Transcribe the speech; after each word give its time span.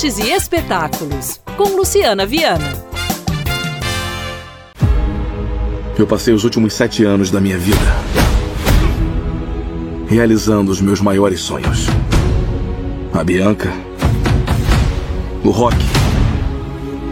artes 0.00 0.18
e 0.18 0.30
espetáculos, 0.30 1.42
com 1.58 1.76
Luciana 1.76 2.24
Viana. 2.24 2.72
Eu 5.98 6.06
passei 6.06 6.32
os 6.32 6.42
últimos 6.42 6.72
sete 6.72 7.04
anos 7.04 7.30
da 7.30 7.38
minha 7.38 7.58
vida 7.58 7.76
realizando 10.08 10.72
os 10.72 10.80
meus 10.80 11.00
maiores 11.00 11.40
sonhos. 11.40 11.86
A 13.12 13.22
Bianca, 13.22 13.70
o 15.44 15.50
rock, 15.50 15.76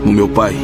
o 0.04 0.10
meu 0.10 0.28
pai. 0.28 0.56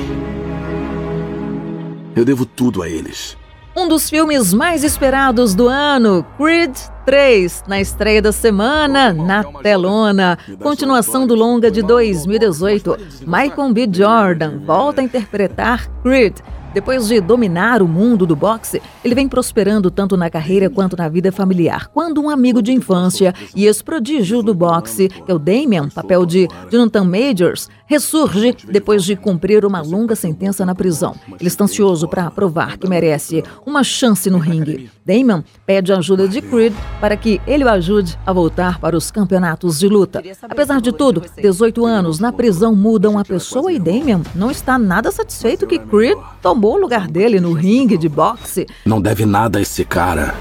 Eu 2.16 2.24
devo 2.24 2.46
tudo 2.46 2.82
a 2.82 2.88
eles. 2.88 3.36
Um 3.76 3.88
dos 3.88 4.08
filmes 4.08 4.54
mais 4.54 4.84
esperados 4.84 5.52
do 5.52 5.66
ano, 5.66 6.24
Creed 6.36 6.76
3, 7.04 7.64
na 7.66 7.80
estreia 7.80 8.22
da 8.22 8.30
semana, 8.30 9.12
na 9.12 9.42
telona. 9.42 10.38
Continuação 10.62 11.26
do 11.26 11.34
longa 11.34 11.72
de 11.72 11.82
2018. 11.82 12.96
Michael 13.26 13.72
B. 13.72 13.88
Jordan 13.92 14.60
volta 14.64 15.00
a 15.00 15.04
interpretar 15.04 15.90
Creed 16.04 16.36
depois 16.74 17.06
de 17.06 17.20
dominar 17.20 17.80
o 17.82 17.86
mundo 17.86 18.26
do 18.26 18.34
boxe, 18.34 18.82
ele 19.04 19.14
vem 19.14 19.28
prosperando 19.28 19.92
tanto 19.92 20.16
na 20.16 20.28
carreira 20.28 20.68
quanto 20.68 20.96
na 20.96 21.08
vida 21.08 21.30
familiar. 21.30 21.86
Quando 21.86 22.20
um 22.20 22.28
amigo 22.28 22.60
de 22.60 22.72
infância 22.72 23.32
e 23.54 23.66
ex-prodígio 23.66 24.42
do 24.42 24.52
boxe, 24.52 25.08
que 25.08 25.30
é 25.30 25.32
o 25.32 25.38
Damian, 25.38 25.88
papel 25.88 26.26
de 26.26 26.48
Jonathan 26.72 27.04
Majors, 27.04 27.70
ressurge 27.86 28.56
depois 28.68 29.04
de 29.04 29.16
cumprir 29.16 29.64
uma 29.64 29.80
longa 29.80 30.14
sentença 30.16 30.64
na 30.64 30.74
prisão. 30.74 31.14
Ele 31.38 31.48
está 31.48 31.64
ansioso 31.64 32.08
para 32.08 32.30
provar 32.30 32.78
que 32.78 32.88
merece 32.88 33.42
uma 33.66 33.84
chance 33.84 34.28
no 34.30 34.38
ringue. 34.38 34.90
Damon 35.04 35.42
pede 35.66 35.92
ajuda 35.92 36.26
de 36.28 36.40
Creed 36.40 36.72
para 37.00 37.16
que 37.16 37.40
ele 37.46 37.64
o 37.64 37.68
ajude 37.68 38.18
a 38.26 38.32
voltar 38.32 38.78
para 38.78 38.96
os 38.96 39.10
campeonatos 39.10 39.78
de 39.78 39.88
luta. 39.88 40.22
Apesar 40.42 40.80
de 40.80 40.92
tudo, 40.92 41.22
18 41.36 41.84
anos 41.84 42.18
na 42.18 42.32
prisão 42.32 42.74
mudam 42.74 43.18
a 43.18 43.24
pessoa 43.24 43.72
e 43.72 43.78
Damon 43.78 44.22
não 44.34 44.50
está 44.50 44.78
nada 44.78 45.10
satisfeito 45.10 45.66
que 45.66 45.78
Creed 45.78 46.18
tomou 46.40 46.74
o 46.74 46.80
lugar 46.80 47.08
dele 47.08 47.40
no 47.40 47.52
ringue 47.52 47.96
de 47.96 48.08
boxe. 48.08 48.66
Não 48.84 49.00
deve 49.00 49.26
nada 49.26 49.58
a 49.58 49.62
esse 49.62 49.84
cara. 49.84 50.34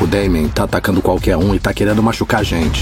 O 0.00 0.06
Damien 0.06 0.48
tá 0.48 0.64
atacando 0.64 1.02
qualquer 1.02 1.36
um 1.36 1.54
e 1.54 1.58
tá 1.58 1.74
querendo 1.74 2.02
machucar 2.02 2.40
a 2.40 2.42
gente. 2.42 2.80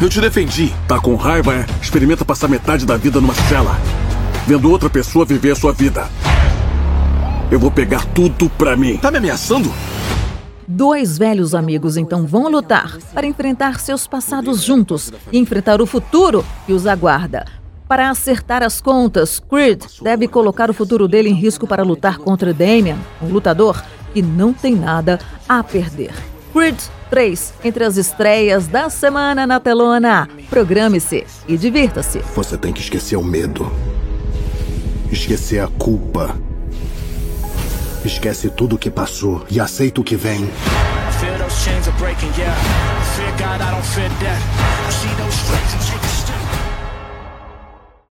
Eu 0.00 0.08
te 0.08 0.20
defendi. 0.20 0.74
Tá 0.88 1.00
com 1.00 1.14
raiva, 1.14 1.54
é? 1.54 1.66
Experimenta 1.80 2.24
passar 2.24 2.48
metade 2.48 2.84
da 2.84 2.96
vida 2.96 3.20
numa 3.20 3.34
cela, 3.34 3.76
vendo 4.46 4.70
outra 4.70 4.90
pessoa 4.90 5.24
viver 5.24 5.52
a 5.52 5.56
sua 5.56 5.72
vida. 5.72 6.08
Eu 7.50 7.58
vou 7.60 7.70
pegar 7.70 8.04
tudo 8.06 8.50
pra 8.50 8.76
mim. 8.76 8.96
Tá 8.96 9.10
me 9.10 9.18
ameaçando? 9.18 9.72
Dois 10.66 11.16
velhos 11.18 11.54
amigos 11.54 11.96
então 11.96 12.26
vão 12.26 12.50
lutar 12.50 12.98
para 13.12 13.26
enfrentar 13.26 13.78
seus 13.78 14.06
passados 14.06 14.62
juntos 14.62 15.12
e 15.30 15.38
enfrentar 15.38 15.80
o 15.80 15.86
futuro 15.86 16.44
que 16.66 16.72
os 16.72 16.86
aguarda. 16.86 17.44
Para 17.86 18.08
acertar 18.08 18.62
as 18.62 18.80
contas, 18.80 19.38
Creed 19.38 19.84
deve 20.02 20.26
colocar 20.26 20.70
o 20.70 20.74
futuro 20.74 21.06
dele 21.06 21.28
em 21.28 21.34
risco 21.34 21.66
para 21.66 21.82
lutar 21.84 22.16
contra 22.18 22.54
Damian, 22.54 22.96
um 23.22 23.28
lutador 23.28 23.84
que 24.12 24.22
não 24.22 24.54
tem 24.54 24.74
nada 24.74 25.20
a 25.46 25.62
perder. 25.62 26.33
Creed 26.54 26.80
3, 27.10 27.52
entre 27.64 27.82
as 27.82 27.96
estreias 27.96 28.68
da 28.68 28.88
semana 28.88 29.44
na 29.44 29.58
telona. 29.58 30.28
Programe-se 30.48 31.26
e 31.48 31.58
divirta-se. 31.58 32.20
Você 32.32 32.56
tem 32.56 32.72
que 32.72 32.80
esquecer 32.80 33.16
o 33.16 33.24
medo. 33.24 33.72
Esquecer 35.10 35.58
a 35.58 35.66
culpa. 35.66 36.36
Esquece 38.04 38.50
tudo 38.50 38.76
o 38.76 38.78
que 38.78 38.88
passou 38.88 39.44
e 39.50 39.58
aceita 39.58 40.00
o 40.00 40.04
que 40.04 40.14
vem. 40.14 40.48
Fear 41.18 41.38
those 41.38 41.56
chains 41.64 41.88
are 41.88 41.98
breaking, 41.98 42.30
yeah. 42.38 42.54
Fear 43.16 43.32
God, 43.32 43.60
I 43.60 43.72
don't 43.72 43.84
fear 43.86 44.08
death. 44.20 44.40
I 44.86 44.92
see 44.92 45.08
those 45.16 45.34
strings 45.34 45.74
and 45.74 46.03